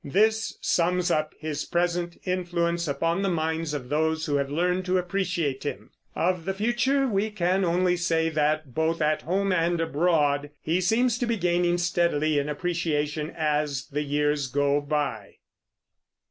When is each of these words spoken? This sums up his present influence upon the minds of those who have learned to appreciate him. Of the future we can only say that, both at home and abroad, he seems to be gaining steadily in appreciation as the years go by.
This 0.03 0.57
sums 0.61 1.11
up 1.11 1.35
his 1.37 1.63
present 1.63 2.17
influence 2.25 2.87
upon 2.87 3.21
the 3.21 3.29
minds 3.29 3.71
of 3.75 3.89
those 3.89 4.25
who 4.25 4.37
have 4.37 4.49
learned 4.49 4.83
to 4.85 4.97
appreciate 4.97 5.61
him. 5.63 5.91
Of 6.15 6.45
the 6.45 6.55
future 6.55 7.05
we 7.07 7.29
can 7.29 7.63
only 7.63 7.95
say 7.97 8.29
that, 8.29 8.73
both 8.73 8.99
at 8.99 9.21
home 9.21 9.51
and 9.51 9.79
abroad, 9.79 10.49
he 10.59 10.81
seems 10.81 11.19
to 11.19 11.27
be 11.27 11.37
gaining 11.37 11.77
steadily 11.77 12.39
in 12.39 12.49
appreciation 12.49 13.31
as 13.37 13.89
the 13.89 14.01
years 14.01 14.47
go 14.47 14.81
by. 14.81 15.35